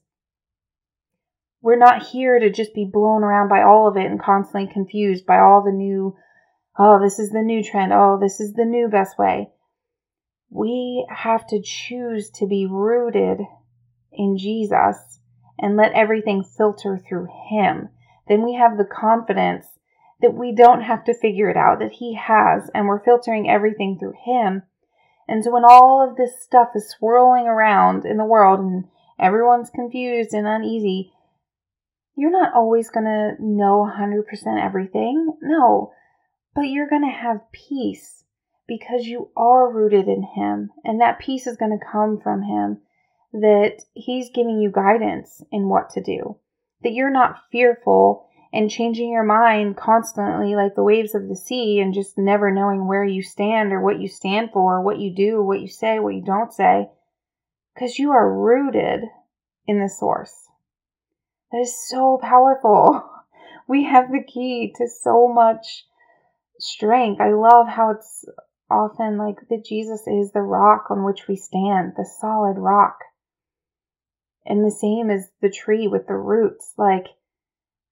We're 1.63 1.77
not 1.77 2.07
here 2.07 2.39
to 2.39 2.51
just 2.51 2.75
be 2.75 2.89
blown 2.91 3.23
around 3.23 3.49
by 3.49 3.63
all 3.63 3.89
of 3.89 3.97
it 3.97 4.07
and 4.07 4.23
constantly 4.23 4.73
confused 4.73 5.27
by 5.27 5.39
all 5.39 5.63
the 5.65 5.73
new, 5.73 6.17
oh, 6.81 6.99
this 6.99 7.19
is 7.19 7.31
the 7.31 7.43
new 7.43 7.63
trend, 7.63 7.93
oh, 7.93 8.19
this 8.19 8.41
is 8.41 8.55
the 8.55 8.65
new 8.65 8.89
best 8.89 9.19
way. 9.19 9.51
We 10.49 11.07
have 11.11 11.47
to 11.49 11.61
choose 11.63 12.31
to 12.37 12.47
be 12.47 12.67
rooted 12.67 13.41
in 14.11 14.39
Jesus 14.39 15.21
and 15.59 15.77
let 15.77 15.93
everything 15.93 16.43
filter 16.43 16.99
through 16.99 17.29
Him. 17.51 17.91
Then 18.29 18.43
we 18.43 18.55
have 18.55 18.79
the 18.79 18.89
confidence 18.91 19.67
that 20.23 20.33
we 20.33 20.55
don't 20.55 20.81
have 20.81 21.05
to 21.05 21.15
figure 21.15 21.51
it 21.51 21.57
out, 21.57 21.81
that 21.81 21.93
He 21.93 22.15
has, 22.15 22.71
and 22.75 22.87
we're 22.87 23.05
filtering 23.05 23.49
everything 23.49 23.99
through 23.99 24.15
Him. 24.25 24.63
And 25.29 25.45
so 25.45 25.53
when 25.53 25.65
all 25.65 26.03
of 26.09 26.17
this 26.17 26.43
stuff 26.43 26.71
is 26.75 26.89
swirling 26.89 27.47
around 27.47 28.07
in 28.07 28.17
the 28.17 28.25
world 28.25 28.59
and 28.59 28.85
everyone's 29.19 29.71
confused 29.71 30.33
and 30.33 30.47
uneasy, 30.47 31.13
you're 32.17 32.31
not 32.31 32.55
always 32.55 32.89
going 32.89 33.05
to 33.05 33.37
know 33.39 33.87
100% 33.87 34.25
everything. 34.65 35.35
No, 35.43 35.93
but 36.61 36.69
you're 36.69 36.91
going 36.91 37.01
to 37.01 37.09
have 37.09 37.51
peace 37.53 38.23
because 38.69 39.07
you 39.07 39.31
are 39.35 39.73
rooted 39.73 40.09
in 40.09 40.23
Him, 40.23 40.71
and 40.85 41.01
that 41.01 41.19
peace 41.19 41.47
is 41.47 41.57
going 41.57 41.71
to 41.71 41.87
come 41.91 42.21
from 42.21 42.43
Him. 42.43 42.83
That 43.33 43.79
He's 43.95 44.29
giving 44.29 44.61
you 44.61 44.71
guidance 44.71 45.43
in 45.51 45.71
what 45.71 45.89
to 45.91 46.03
do, 46.03 46.37
that 46.83 46.93
you're 46.93 47.11
not 47.11 47.39
fearful 47.51 48.27
and 48.53 48.71
changing 48.71 49.11
your 49.11 49.23
mind 49.23 49.79
constantly 49.79 50.55
like 50.55 50.75
the 50.75 50.83
waves 50.83 51.15
of 51.15 51.29
the 51.29 51.35
sea 51.35 51.81
and 51.81 51.95
just 51.95 52.19
never 52.19 52.51
knowing 52.51 52.87
where 52.87 53.05
you 53.05 53.23
stand 53.23 53.73
or 53.73 53.81
what 53.81 53.99
you 53.99 54.09
stand 54.09 54.51
for, 54.53 54.83
what 54.83 54.99
you 54.99 55.15
do, 55.15 55.43
what 55.43 55.63
you 55.63 55.69
say, 55.69 55.99
what 55.99 56.15
you 56.15 56.23
don't 56.23 56.53
say, 56.53 56.91
because 57.75 57.99
you 57.99 58.11
are 58.11 58.39
rooted 58.39 59.05
in 59.67 59.81
the 59.81 59.89
source. 59.89 60.35
That 61.53 61.61
is 61.61 61.89
so 61.89 62.19
powerful. 62.21 63.03
We 63.69 63.85
have 63.85 64.11
the 64.11 64.25
key 64.25 64.75
to 64.79 64.89
so 64.89 65.29
much 65.33 65.85
strength. 66.61 67.21
I 67.21 67.33
love 67.33 67.69
how 67.69 67.91
it's 67.91 68.25
often 68.71 69.19
like 69.19 69.37
that 69.49 69.65
Jesus 69.65 70.07
is 70.07 70.33
the 70.33 70.43
rock 70.43 70.87
on 70.91 71.05
which 71.05 71.27
we 71.29 71.37
stand, 71.37 71.93
the 71.97 72.09
solid 72.21 72.59
rock. 72.59 72.99
And 74.47 74.65
the 74.65 74.71
same 74.71 75.11
as 75.11 75.31
the 75.43 75.51
tree 75.51 75.87
with 75.87 76.07
the 76.07 76.17
roots. 76.17 76.73
Like, 76.79 77.07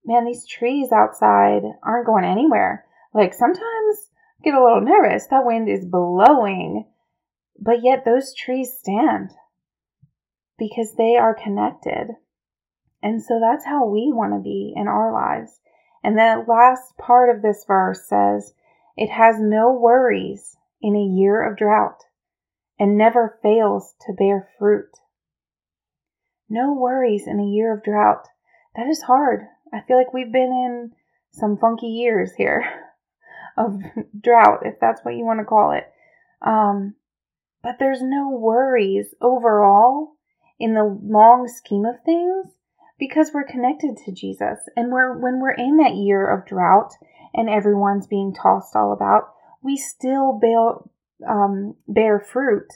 man, 0.05 0.25
these 0.25 0.47
trees 0.47 0.93
outside 0.93 1.63
aren't 1.83 2.07
going 2.07 2.25
anywhere. 2.25 2.87
Like, 3.13 3.35
sometimes 3.35 4.11
I 4.41 4.45
get 4.45 4.55
a 4.55 4.63
little 4.63 4.81
nervous. 4.81 5.27
That 5.27 5.45
wind 5.45 5.69
is 5.69 5.85
blowing. 5.85 6.87
But 7.61 7.83
yet, 7.83 8.05
those 8.05 8.35
trees 8.35 8.73
stand 8.79 9.31
because 10.59 10.95
they 10.97 11.17
are 11.17 11.35
connected. 11.35 12.17
And 13.03 13.23
so 13.23 13.39
that's 13.41 13.65
how 13.65 13.87
we 13.87 14.11
want 14.13 14.33
to 14.33 14.41
be 14.41 14.73
in 14.75 14.89
our 14.89 15.13
lives. 15.13 15.61
And 16.03 16.17
the 16.17 16.45
last 16.49 16.97
part 16.97 17.35
of 17.35 17.43
this 17.43 17.65
verse 17.67 18.09
says, 18.09 18.55
It 18.99 19.11
has 19.11 19.37
no 19.39 19.73
worries 19.73 20.57
in 20.83 20.97
a 20.97 21.17
year 21.21 21.41
of 21.49 21.57
drought 21.57 22.03
and 22.81 22.99
never 22.99 23.39
fails 23.45 23.95
to 24.01 24.13
bear 24.13 24.49
fruit. 24.59 24.91
No 26.49 26.75
worries 26.75 27.29
in 27.29 27.39
a 27.39 27.47
year 27.47 27.73
of 27.73 27.85
drought. 27.85 28.27
That 28.75 28.89
is 28.89 29.03
hard. 29.03 29.47
I 29.73 29.83
feel 29.83 29.97
like 29.97 30.13
we've 30.13 30.33
been 30.33 30.51
in 30.51 30.91
some 31.31 31.59
funky 31.59 31.87
years 31.87 32.33
here 32.37 32.65
of 33.57 33.81
drought, 34.21 34.67
if 34.67 34.81
that's 34.81 35.05
what 35.05 35.15
you 35.15 35.25
want 35.25 35.39
to 35.39 35.45
call 35.45 35.71
it. 35.71 35.85
Um, 36.43 36.97
but 37.63 37.77
there's 37.79 38.03
no 38.03 38.31
worries 38.31 39.15
overall 39.21 40.17
in 40.59 40.75
the 40.75 40.99
long 41.05 41.47
scheme 41.47 41.85
of 41.85 42.03
things 42.05 42.47
because 42.99 43.31
we're 43.33 43.45
connected 43.45 43.97
to 43.99 44.13
Jesus. 44.13 44.59
And 44.75 44.91
we're, 44.91 45.17
when 45.17 45.39
we're 45.39 45.53
in 45.53 45.77
that 45.77 45.95
year 45.95 46.29
of 46.29 46.49
drought 46.49 46.95
and 47.39 47.49
everyone's 47.49 48.09
being 48.09 48.35
tossed 48.35 48.75
all 48.75 48.93
about, 48.93 49.33
we 49.63 49.77
still 49.77 50.41
bear, 50.41 51.31
um, 51.31 51.77
bear 51.87 52.19
fruit 52.19 52.67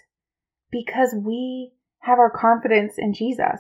because 0.71 1.13
we 1.19 1.73
have 1.99 2.21
our 2.21 2.31
confidence 2.31 2.95
in 2.97 3.13
Jesus. 3.13 3.59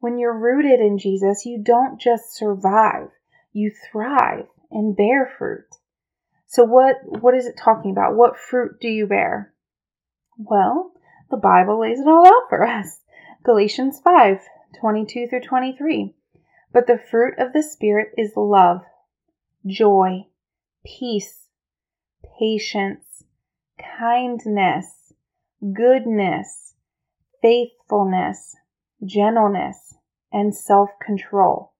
When 0.00 0.18
you're 0.18 0.36
rooted 0.36 0.80
in 0.80 0.98
Jesus, 0.98 1.46
you 1.46 1.62
don't 1.62 2.00
just 2.00 2.34
survive, 2.34 3.10
you 3.52 3.70
thrive 3.92 4.46
and 4.72 4.96
bear 4.96 5.32
fruit. 5.38 5.68
So 6.48 6.64
what 6.64 6.96
what 7.04 7.36
is 7.36 7.46
it 7.46 7.56
talking 7.56 7.92
about? 7.92 8.16
What 8.16 8.36
fruit 8.36 8.80
do 8.80 8.88
you 8.88 9.06
bear? 9.06 9.54
Well, 10.36 10.92
the 11.30 11.36
Bible 11.36 11.80
lays 11.80 12.00
it 12.00 12.08
all 12.08 12.26
out 12.26 12.48
for 12.48 12.66
us. 12.66 13.00
Galatians 13.44 14.00
5 14.00 14.40
22 14.80 15.28
through 15.28 15.42
23. 15.42 16.12
But 16.72 16.88
the 16.88 16.98
fruit 16.98 17.34
of 17.38 17.52
the 17.52 17.62
Spirit 17.62 18.08
is 18.18 18.32
love, 18.36 18.82
joy, 19.66 20.26
peace, 20.84 21.48
patience, 22.38 23.24
kindness, 23.98 25.12
goodness, 25.72 26.74
faithfulness, 27.40 28.56
gentleness, 29.04 29.94
and 30.32 30.54
self 30.54 30.90
control. 31.04 31.72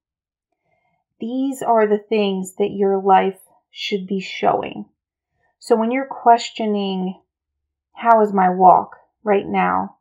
These 1.21 1.63
are 1.63 1.87
the 1.87 1.99
things 1.99 2.57
that 2.57 2.71
your 2.71 3.01
life 3.01 3.41
should 3.71 4.07
be 4.07 4.21
showing. 4.21 4.87
So 5.59 5.77
when 5.77 5.91
you're 5.91 6.07
questioning, 6.07 7.21
how 7.95 8.21
is 8.23 8.33
my 8.33 8.51
walk 8.51 8.97
right 9.23 9.47
now? 9.47 9.97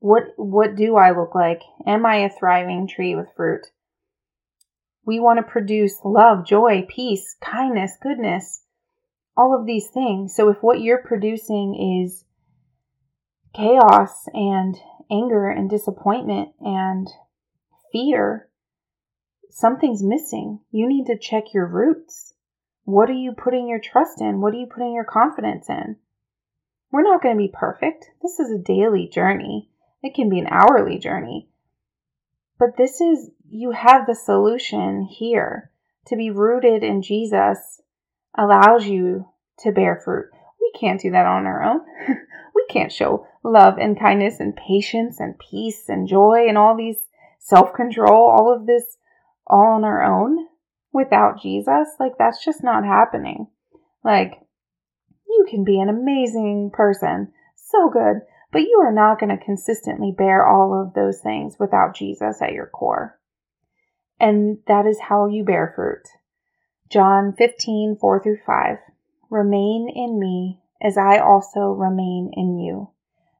What 0.00 0.34
what 0.36 0.76
do 0.76 0.96
I 0.96 1.10
look 1.16 1.34
like? 1.34 1.62
Am 1.86 2.04
I 2.04 2.16
a 2.16 2.30
thriving 2.30 2.86
tree 2.86 3.14
with 3.14 3.28
fruit? 3.36 3.66
We 5.06 5.20
want 5.20 5.38
to 5.38 5.50
produce 5.50 6.00
love, 6.04 6.44
joy, 6.44 6.84
peace, 6.88 7.36
kindness, 7.40 7.92
goodness, 8.02 8.64
all 9.36 9.58
of 9.58 9.64
these 9.64 9.88
things. 9.88 10.34
So 10.34 10.48
if 10.50 10.58
what 10.62 10.80
you're 10.80 11.02
producing 11.06 12.02
is 12.04 12.24
chaos 13.54 14.26
and 14.34 14.76
anger 15.10 15.48
and 15.48 15.70
disappointment 15.70 16.50
and 16.60 17.08
fear, 17.92 18.48
something's 19.50 20.02
missing. 20.02 20.60
You 20.72 20.88
need 20.88 21.06
to 21.06 21.18
check 21.18 21.54
your 21.54 21.66
roots. 21.66 22.34
What 22.84 23.08
are 23.08 23.14
you 23.14 23.32
putting 23.32 23.68
your 23.68 23.80
trust 23.80 24.20
in? 24.20 24.40
What 24.40 24.54
are 24.54 24.58
you 24.58 24.66
putting 24.66 24.92
your 24.92 25.04
confidence 25.04 25.68
in? 25.68 25.96
We're 26.90 27.02
not 27.02 27.22
going 27.22 27.36
to 27.36 27.42
be 27.42 27.52
perfect. 27.52 28.10
This 28.22 28.40
is 28.40 28.50
a 28.50 28.58
daily 28.58 29.08
journey. 29.08 29.70
It 30.02 30.14
can 30.14 30.28
be 30.28 30.38
an 30.38 30.48
hourly 30.48 30.98
journey. 30.98 31.48
But 32.58 32.76
this 32.76 33.00
is, 33.00 33.30
you 33.50 33.70
have 33.72 34.06
the 34.06 34.14
solution 34.14 35.02
here 35.02 35.70
To 36.06 36.16
be 36.16 36.30
rooted 36.30 36.82
in 36.84 37.02
Jesus 37.02 37.80
allows 38.36 38.86
you 38.86 39.26
to 39.60 39.72
bear 39.72 39.96
fruit. 40.04 40.26
We 40.60 40.72
can't 40.78 41.00
do 41.00 41.10
that 41.10 41.26
on 41.26 41.46
our 41.46 41.62
own. 41.62 41.80
we 42.54 42.66
can't 42.70 42.92
show 42.92 43.26
love 43.42 43.78
and 43.78 43.98
kindness 43.98 44.40
and 44.40 44.54
patience 44.54 45.20
and 45.20 45.38
peace 45.38 45.88
and 45.88 46.06
joy 46.06 46.46
and 46.48 46.58
all 46.58 46.76
these 46.76 47.08
self 47.38 47.72
control, 47.74 48.28
all 48.28 48.52
of 48.54 48.66
this 48.66 48.96
all 49.46 49.74
on 49.74 49.84
our 49.84 50.02
own 50.02 50.46
without 50.92 51.40
Jesus. 51.40 51.88
Like, 52.00 52.18
that's 52.18 52.44
just 52.44 52.62
not 52.62 52.84
happening. 52.84 53.46
Like, 54.04 54.40
you 55.28 55.46
can 55.48 55.64
be 55.64 55.80
an 55.80 55.88
amazing 55.88 56.70
person, 56.72 57.32
so 57.54 57.90
good, 57.90 58.22
but 58.52 58.62
you 58.62 58.80
are 58.84 58.92
not 58.92 59.18
going 59.20 59.36
to 59.36 59.44
consistently 59.44 60.14
bear 60.16 60.46
all 60.46 60.80
of 60.80 60.94
those 60.94 61.20
things 61.20 61.56
without 61.58 61.94
Jesus 61.94 62.40
at 62.40 62.52
your 62.52 62.66
core. 62.66 63.18
And 64.18 64.58
that 64.66 64.86
is 64.86 64.98
how 65.08 65.26
you 65.26 65.44
bear 65.44 65.72
fruit. 65.74 66.08
John 66.90 67.34
15, 67.36 67.96
4 68.00 68.22
through 68.22 68.38
5. 68.46 68.78
Remain 69.30 69.88
in 69.94 70.18
me 70.18 70.60
as 70.80 70.96
I 70.96 71.18
also 71.18 71.72
remain 71.72 72.30
in 72.32 72.58
you. 72.58 72.90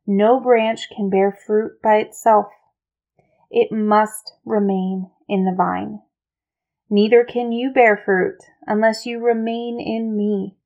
No 0.06 0.40
branch 0.40 0.88
can 0.94 1.10
bear 1.10 1.36
fruit 1.46 1.80
by 1.82 1.96
itself. 1.96 2.46
It 3.50 3.72
must 3.72 4.34
remain 4.44 5.10
in 5.28 5.44
the 5.44 5.54
vine. 5.56 6.00
Neither 6.88 7.24
can 7.24 7.52
you 7.52 7.72
bear 7.72 7.96
fruit 7.96 8.38
unless 8.66 9.06
you 9.06 9.18
remain 9.18 9.80
in 9.80 10.16
me. 10.16 10.56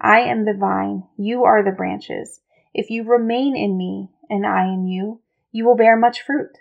I 0.00 0.20
am 0.20 0.44
the 0.44 0.54
vine, 0.54 1.04
you 1.16 1.44
are 1.44 1.62
the 1.62 1.76
branches. 1.76 2.40
If 2.74 2.90
you 2.90 3.04
remain 3.04 3.56
in 3.56 3.76
me 3.76 4.10
and 4.28 4.46
I 4.46 4.64
in 4.64 4.86
you, 4.86 5.20
you 5.52 5.66
will 5.66 5.76
bear 5.76 5.96
much 5.96 6.22
fruit. 6.22 6.58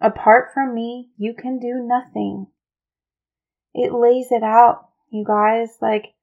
Apart 0.00 0.52
from 0.52 0.74
me, 0.74 1.10
you 1.16 1.34
can 1.34 1.58
do 1.58 1.74
nothing. 1.74 2.48
It 3.74 3.92
lays 3.92 4.28
it 4.30 4.42
out, 4.42 4.88
you 5.10 5.24
guys. 5.26 5.70
Like, 5.80 6.14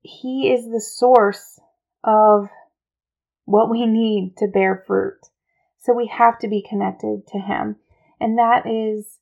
He 0.00 0.52
is 0.52 0.70
the 0.70 0.80
source 0.80 1.58
of 2.04 2.48
what 3.44 3.70
we 3.70 3.86
need 3.86 4.36
to 4.38 4.46
bear 4.46 4.84
fruit. 4.86 5.18
So 5.78 5.94
we 5.94 6.06
have 6.08 6.38
to 6.40 6.48
be 6.48 6.64
connected 6.68 7.26
to 7.28 7.38
Him. 7.38 7.76
And 8.20 8.38
that 8.38 8.66
is 8.66 9.18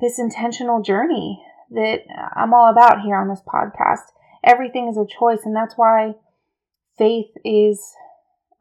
this 0.00 0.18
intentional 0.18 0.82
journey 0.82 1.42
that 1.70 2.02
I'm 2.34 2.54
all 2.54 2.70
about 2.70 3.00
here 3.00 3.16
on 3.16 3.28
this 3.28 3.42
podcast. 3.46 4.12
Everything 4.44 4.88
is 4.88 4.96
a 4.96 5.06
choice, 5.06 5.40
and 5.44 5.54
that's 5.54 5.74
why 5.76 6.14
faith 6.96 7.30
is 7.44 7.94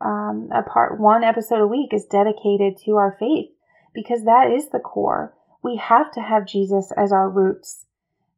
um, 0.02 0.50
a 0.54 0.64
part. 0.64 1.00
One 1.00 1.24
episode 1.24 1.62
a 1.62 1.68
week 1.68 1.94
is 1.94 2.06
dedicated 2.06 2.78
to 2.86 2.96
our 2.96 3.16
faith 3.20 3.50
because 3.94 4.26
that 4.26 4.52
is 4.52 4.70
the 4.70 4.80
core. 4.80 5.36
We 5.64 5.78
have 5.78 6.12
to 6.14 6.22
have 6.22 6.48
Jesus 6.48 6.92
as 6.96 7.12
our 7.12 7.30
roots 7.30 7.86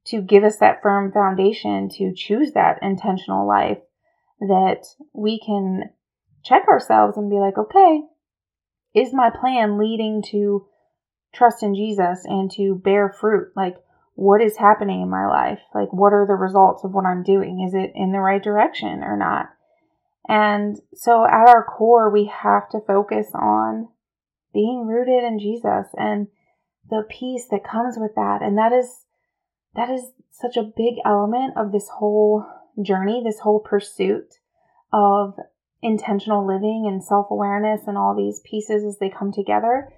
to 0.05 0.21
give 0.21 0.43
us 0.43 0.57
that 0.57 0.81
firm 0.81 1.11
foundation 1.11 1.89
to 1.97 2.13
choose 2.15 2.53
that 2.53 2.79
intentional 2.81 3.47
life 3.47 3.77
that 4.39 4.85
we 5.13 5.39
can 5.39 5.91
check 6.43 6.67
ourselves 6.67 7.17
and 7.17 7.29
be 7.29 7.37
like, 7.37 7.57
okay, 7.57 8.01
is 8.95 9.13
my 9.13 9.29
plan 9.29 9.77
leading 9.77 10.23
to 10.31 10.65
trust 11.33 11.61
in 11.61 11.75
Jesus 11.75 12.25
and 12.25 12.51
to 12.51 12.75
bear 12.75 13.09
fruit? 13.09 13.49
Like, 13.55 13.75
what 14.15 14.41
is 14.41 14.57
happening 14.57 15.01
in 15.01 15.09
my 15.09 15.27
life? 15.27 15.59
Like, 15.73 15.93
what 15.93 16.13
are 16.13 16.25
the 16.27 16.33
results 16.33 16.83
of 16.83 16.91
what 16.91 17.05
I'm 17.05 17.23
doing? 17.23 17.63
Is 17.65 17.73
it 17.73 17.91
in 17.95 18.11
the 18.11 18.19
right 18.19 18.43
direction 18.43 19.03
or 19.03 19.15
not? 19.15 19.49
And 20.27 20.79
so, 20.93 21.25
at 21.25 21.49
our 21.49 21.65
core, 21.65 22.11
we 22.11 22.25
have 22.25 22.69
to 22.69 22.79
focus 22.85 23.27
on 23.33 23.89
being 24.53 24.85
rooted 24.85 25.23
in 25.23 25.39
Jesus 25.39 25.87
and 25.97 26.27
the 26.89 27.03
peace 27.09 27.47
that 27.49 27.63
comes 27.63 27.95
with 27.97 28.15
that. 28.15 28.41
And 28.41 28.57
that 28.57 28.71
is, 28.71 29.05
that 29.75 29.89
is 29.89 30.03
such 30.31 30.57
a 30.57 30.71
big 30.75 30.95
element 31.05 31.53
of 31.57 31.71
this 31.71 31.89
whole 31.89 32.45
journey, 32.81 33.21
this 33.23 33.39
whole 33.39 33.59
pursuit 33.59 34.35
of 34.93 35.35
intentional 35.81 36.45
living 36.45 36.85
and 36.87 37.03
self 37.03 37.27
awareness 37.31 37.81
and 37.87 37.97
all 37.97 38.15
these 38.15 38.41
pieces 38.49 38.83
as 38.83 38.99
they 38.99 39.09
come 39.09 39.31
together. 39.31 39.91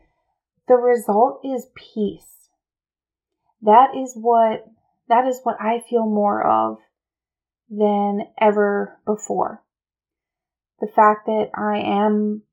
The 0.68 0.76
result 0.76 1.42
is 1.44 1.68
peace. 1.76 2.50
That 3.62 3.90
is 3.96 4.14
what 4.16 4.66
that 5.10 5.28
is 5.28 5.42
what 5.44 5.58
I 5.60 5.82
feel 5.90 6.06
more 6.06 6.46
of 6.46 6.78
than 7.70 8.22
ever 8.40 9.00
before. 9.06 9.64
The 10.80 10.88
fact 10.88 11.26
that 11.28 11.50
I 11.56 11.78
am 11.80 12.44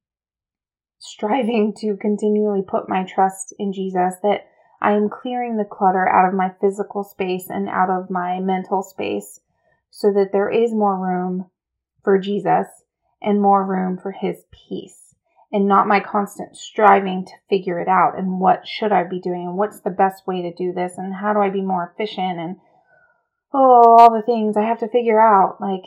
striving 0.98 1.74
to 1.78 1.96
continually 1.96 2.62
put 2.66 2.88
my 2.88 3.04
trust 3.04 3.54
in 3.58 3.72
Jesus, 3.72 4.14
that 4.22 4.46
I 4.80 4.92
am 4.92 5.08
clearing 5.08 5.56
the 5.56 5.64
clutter 5.64 6.08
out 6.08 6.28
of 6.28 6.34
my 6.34 6.52
physical 6.60 7.04
space 7.04 7.48
and 7.48 7.68
out 7.68 7.90
of 7.90 8.10
my 8.10 8.40
mental 8.40 8.82
space 8.82 9.40
so 9.90 10.12
that 10.12 10.30
there 10.32 10.48
is 10.48 10.72
more 10.72 10.96
room 10.96 11.50
for 12.02 12.18
Jesus 12.18 12.66
and 13.20 13.42
more 13.42 13.64
room 13.64 13.98
for 13.98 14.12
his 14.12 14.44
peace 14.50 15.14
and 15.52 15.66
not 15.66 15.88
my 15.88 16.00
constant 16.00 16.56
striving 16.56 17.24
to 17.26 17.32
figure 17.48 17.78
it 17.80 17.88
out 17.88 18.16
and 18.16 18.40
what 18.40 18.66
should 18.66 18.92
I 18.92 19.04
be 19.04 19.20
doing 19.20 19.46
and 19.46 19.56
what's 19.56 19.80
the 19.80 19.90
best 19.90 20.26
way 20.26 20.42
to 20.42 20.54
do 20.54 20.72
this 20.72 20.92
and 20.96 21.14
how 21.14 21.32
do 21.32 21.40
I 21.40 21.50
be 21.50 21.60
more 21.60 21.92
efficient 21.92 22.38
and 22.38 22.56
oh 23.52 23.96
all 23.98 24.14
the 24.14 24.22
things 24.22 24.56
I 24.56 24.62
have 24.62 24.78
to 24.78 24.88
figure 24.88 25.20
out. 25.20 25.60
Like 25.60 25.82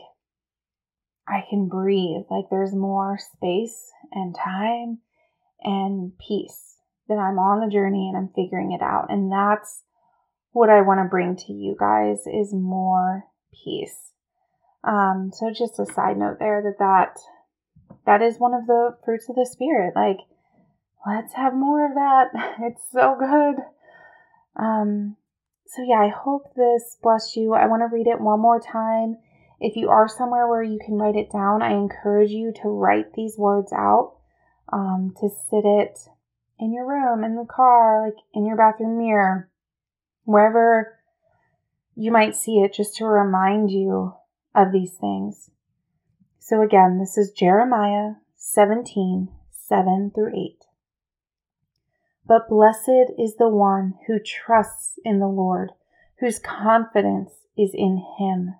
I 1.28 1.44
can 1.50 1.68
breathe 1.68 2.26
like 2.30 2.46
there's 2.50 2.74
more 2.74 3.18
space 3.36 3.92
and 4.12 4.36
time 4.36 5.00
and 5.62 6.12
peace 6.18 6.78
that 7.08 7.18
I'm 7.18 7.40
on 7.40 7.62
the 7.62 7.72
journey 7.72 8.10
and 8.10 8.18
I'm 8.18 8.34
figuring 8.36 8.72
it 8.72 8.82
out 8.82 9.08
and 9.10 9.32
that's 9.32 9.84
what 10.52 10.70
I 10.70 10.82
want 10.82 11.00
to 11.00 11.10
bring 11.10 11.36
to 11.36 11.54
you 11.54 11.76
guys 11.80 12.28
is 12.28 12.54
more 12.54 13.26
peace 13.64 14.12
um, 14.84 15.32
so 15.34 15.52
just 15.52 15.80
a 15.80 15.86
side 15.86 16.18
note 16.18 16.38
there 16.40 16.62
that 16.62 16.80
that 16.80 17.18
that 18.06 18.22
is 18.22 18.38
one 18.38 18.54
of 18.54 18.68
the 18.68 18.98
fruits 19.06 19.30
of 19.30 19.36
the 19.36 19.48
spirit. 19.50 19.94
Like, 19.96 20.18
let's 21.08 21.34
have 21.34 21.54
more 21.54 21.86
of 21.86 21.96
that. 21.96 22.28
It's 22.62 22.82
so 22.92 23.16
good. 23.18 23.64
Um, 24.56 25.16
so 25.66 25.84
yeah, 25.84 26.02
I 26.02 26.10
hope 26.10 26.54
this 26.56 26.98
blessed 27.02 27.36
you. 27.36 27.54
I 27.54 27.68
want 27.68 27.82
to 27.82 27.94
read 27.94 28.08
it 28.08 28.22
one 28.22 28.40
more 28.40 28.60
time. 28.60 29.18
If 29.64 29.78
you 29.78 29.90
are 29.90 30.10
somewhere 30.10 30.46
where 30.46 30.62
you 30.62 30.78
can 30.86 30.96
write 30.96 31.16
it 31.16 31.32
down, 31.32 31.62
I 31.62 31.72
encourage 31.72 32.32
you 32.32 32.52
to 32.62 32.68
write 32.68 33.14
these 33.14 33.38
words 33.38 33.72
out, 33.72 34.18
um, 34.74 35.14
to 35.22 35.30
sit 35.30 35.64
it 35.64 35.98
in 36.60 36.74
your 36.74 36.86
room, 36.86 37.24
in 37.24 37.38
the 37.38 37.46
car, 37.46 38.06
like 38.06 38.18
in 38.34 38.46
your 38.46 38.58
bathroom 38.58 38.98
mirror, 38.98 39.50
wherever 40.26 41.00
you 41.96 42.12
might 42.12 42.36
see 42.36 42.58
it, 42.58 42.74
just 42.74 42.98
to 42.98 43.06
remind 43.06 43.72
you 43.72 44.14
of 44.54 44.74
these 44.74 44.96
things. 45.00 45.50
So 46.40 46.62
again, 46.62 47.00
this 47.00 47.18
is 47.18 47.32
Jeremiah 47.32 48.16
17 48.36 49.30
7 49.50 50.12
through 50.14 50.36
8. 50.36 50.66
But 52.28 52.50
blessed 52.50 53.14
is 53.18 53.38
the 53.38 53.48
one 53.48 53.94
who 54.08 54.20
trusts 54.20 55.00
in 55.06 55.20
the 55.20 55.28
Lord, 55.28 55.72
whose 56.20 56.38
confidence 56.38 57.32
is 57.58 57.72
in 57.74 58.04
him. 58.20 58.56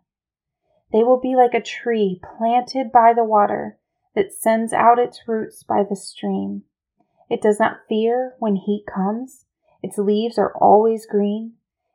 They 0.94 1.04
will 1.04 1.20
be 1.20 1.36
like 1.36 1.56
a 1.56 1.62
tree 1.62 2.22
planted 2.38 2.92
by 2.92 3.14
the 3.14 3.24
water 3.24 3.80
that 4.16 4.32
sends 4.32 4.72
out 4.72 5.00
its 5.00 5.28
roots 5.28 5.64
by 5.64 5.84
the 5.84 5.96
stream. 5.96 6.64
It 7.30 7.42
does 7.42 7.60
not 7.60 7.80
fear 7.90 8.36
when 8.38 8.56
heat 8.56 8.86
comes. 8.86 9.46
Its 9.82 9.98
leaves 9.98 10.38
are 10.38 10.56
always 10.56 11.08
green. 11.08 11.54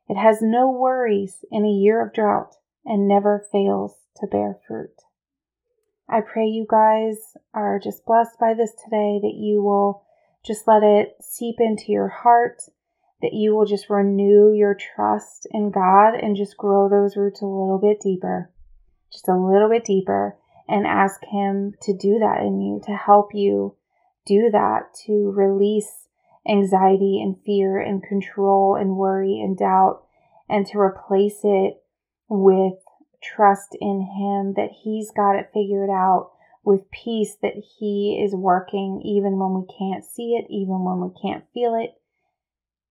It 0.09 0.17
has 0.17 0.43
no 0.43 0.69
worries 0.69 1.45
in 1.51 1.65
a 1.65 1.71
year 1.71 2.05
of 2.05 2.13
drought 2.13 2.57
and 2.85 3.07
never 3.07 3.47
fails 3.53 3.95
to 4.17 4.27
bear 4.27 4.59
fruit. 4.67 5.03
I 6.09 6.21
pray 6.23 6.47
you 6.47 6.67
guys 6.69 7.37
are 7.55 7.79
just 7.79 8.05
blessed 8.05 8.41
by 8.41 8.55
this 8.55 8.73
today, 8.73 9.21
that 9.23 9.37
you 9.37 9.63
will 9.63 10.03
just 10.45 10.67
let 10.67 10.83
it 10.83 11.17
seep 11.21 11.57
into 11.61 11.93
your 11.93 12.09
heart, 12.09 12.63
that 13.21 13.35
you 13.35 13.55
will 13.55 13.67
just 13.67 13.91
renew 13.91 14.53
your 14.53 14.75
trust 14.75 15.47
in 15.53 15.71
God 15.71 16.15
and 16.15 16.35
just 16.35 16.57
grow 16.57 16.89
those 16.89 17.17
roots 17.17 17.43
a 17.43 17.47
little 17.47 17.79
bit 17.79 18.01
deeper, 18.01 18.51
just 19.13 19.29
a 19.29 19.37
little 19.37 19.69
bit 19.69 19.85
deeper, 19.85 20.37
and 20.69 20.87
ask 20.87 21.21
Him 21.25 21.75
to 21.83 21.97
do 21.97 22.19
that 22.19 22.43
in 22.43 22.61
you, 22.61 22.81
to 22.85 22.93
help 22.93 23.35
you 23.35 23.77
do 24.27 24.51
that, 24.51 24.95
to 25.07 25.33
release 25.35 26.09
anxiety 26.47 27.21
and 27.23 27.37
fear 27.45 27.79
and 27.79 28.03
control 28.03 28.77
and 28.77 28.97
worry 28.97 29.41
and 29.41 29.57
doubt, 29.57 30.03
and 30.49 30.67
to 30.67 30.79
replace 30.79 31.41
it 31.43 31.83
with 32.29 32.75
trust 33.23 33.77
in 33.81 34.01
Him 34.01 34.55
that 34.57 34.71
He's 34.83 35.11
got 35.11 35.37
it 35.37 35.51
figured 35.53 35.91
out 35.91 36.31
with 36.63 36.91
peace 36.91 37.37
that 37.43 37.55
He 37.79 38.23
is 38.23 38.35
working 38.35 39.01
even 39.05 39.39
when 39.39 39.55
we 39.55 39.67
can't 39.79 40.05
see 40.05 40.35
it, 40.35 40.47
even 40.51 40.85
when 40.85 41.01
we 41.01 41.11
can't 41.21 41.45
feel 41.55 41.75
it. 41.75 41.95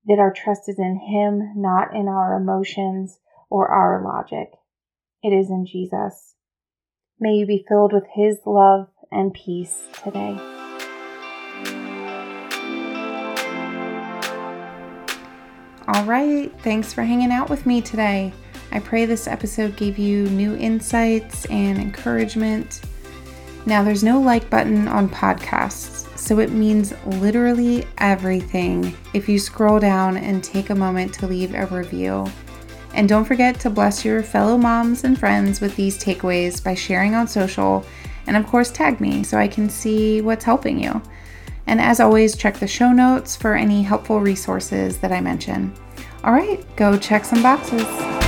That 0.06 0.20
our 0.20 0.34
trust 0.34 0.68
is 0.68 0.80
in 0.80 0.98
Him, 0.98 1.54
not 1.56 1.96
in 1.96 2.08
our 2.08 2.36
emotions 2.36 3.20
or 3.50 3.68
our 3.68 4.04
logic. 4.04 4.52
It 5.24 5.30
is 5.30 5.50
in 5.50 5.66
Jesus. 5.66 6.36
May 7.20 7.34
you 7.34 7.48
be 7.48 7.66
filled 7.68 7.92
with 7.92 8.06
His 8.14 8.38
love 8.46 8.88
and 9.12 9.34
peace 9.34 9.84
today. 10.04 10.38
All 15.88 16.04
right, 16.04 16.52
thanks 16.62 16.94
for 16.94 17.04
hanging 17.04 17.32
out 17.32 17.50
with 17.50 17.66
me 17.66 17.82
today. 17.82 18.34
I 18.72 18.80
pray 18.80 19.06
this 19.06 19.28
episode 19.28 19.76
gave 19.76 19.98
you 19.98 20.28
new 20.30 20.56
insights 20.56 21.46
and 21.46 21.80
encouragement. 21.80 22.82
Now, 23.66 23.84
there's 23.84 24.04
no 24.04 24.22
like 24.22 24.50
button 24.50 24.88
on 24.88 25.10
podcasts, 25.10 26.16
so 26.18 26.40
it 26.40 26.52
means 26.52 26.94
literally 27.06 27.88
everything 27.98 28.96
if 29.14 29.28
you 29.28 29.40
scroll 29.40 29.80
down 29.80 30.18
and 30.18 30.44
take 30.44 30.70
a 30.70 30.76
moment 30.76 31.14
to 31.16 31.28
leave 31.28 31.56
a 31.56 31.66
review. 31.66 32.26
And 32.98 33.08
don't 33.08 33.26
forget 33.26 33.60
to 33.60 33.70
bless 33.70 34.04
your 34.04 34.24
fellow 34.24 34.58
moms 34.58 35.04
and 35.04 35.18
friends 35.18 35.62
with 35.62 35.76
these 35.76 36.04
takeaways 36.04 36.64
by 36.64 36.74
sharing 36.74 37.14
on 37.14 37.28
social 37.28 37.86
and, 38.26 38.36
of 38.36 38.48
course, 38.48 38.72
tag 38.72 39.00
me 39.00 39.24
so 39.24 39.38
I 39.38 39.48
can 39.48 39.70
see 39.70 40.20
what's 40.20 40.44
helping 40.44 40.82
you. 40.82 41.02
And 41.68 41.80
as 41.80 42.00
always, 42.00 42.36
check 42.36 42.58
the 42.58 42.68
show 42.68 42.92
notes 42.92 43.36
for 43.36 43.54
any 43.54 43.84
helpful 43.84 44.20
resources 44.20 44.98
that 44.98 45.12
I 45.12 45.22
mention. 45.22 45.74
All 46.24 46.34
right, 46.34 46.66
go 46.76 46.98
check 46.98 47.24
some 47.24 47.44
boxes. 47.44 48.27